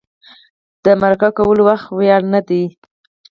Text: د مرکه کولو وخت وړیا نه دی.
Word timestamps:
د 0.83 0.85
مرکه 1.01 1.29
کولو 1.37 1.61
وخت 1.69 1.87
وړیا 1.89 2.17
نه 2.33 2.41
دی. 2.47 2.63